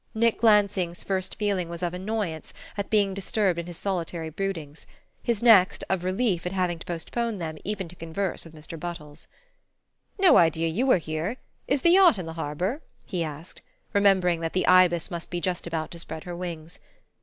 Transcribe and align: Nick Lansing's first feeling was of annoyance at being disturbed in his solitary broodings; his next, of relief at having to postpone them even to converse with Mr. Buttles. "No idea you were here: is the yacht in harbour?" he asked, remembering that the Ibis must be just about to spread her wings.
Nick 0.15 0.41
Lansing's 0.41 1.03
first 1.03 1.35
feeling 1.35 1.69
was 1.69 1.83
of 1.83 1.93
annoyance 1.93 2.55
at 2.75 2.89
being 2.89 3.13
disturbed 3.13 3.59
in 3.59 3.67
his 3.67 3.77
solitary 3.77 4.31
broodings; 4.31 4.87
his 5.21 5.43
next, 5.43 5.83
of 5.91 6.03
relief 6.03 6.43
at 6.47 6.51
having 6.53 6.79
to 6.79 6.85
postpone 6.87 7.37
them 7.37 7.59
even 7.63 7.87
to 7.87 7.95
converse 7.95 8.43
with 8.43 8.55
Mr. 8.55 8.79
Buttles. 8.79 9.27
"No 10.17 10.37
idea 10.37 10.67
you 10.67 10.87
were 10.87 10.97
here: 10.97 11.37
is 11.67 11.83
the 11.83 11.91
yacht 11.91 12.17
in 12.17 12.27
harbour?" 12.27 12.81
he 13.05 13.23
asked, 13.23 13.61
remembering 13.93 14.39
that 14.39 14.53
the 14.53 14.65
Ibis 14.65 15.11
must 15.11 15.29
be 15.29 15.39
just 15.39 15.67
about 15.67 15.91
to 15.91 15.99
spread 15.99 16.23
her 16.23 16.35
wings. 16.35 16.79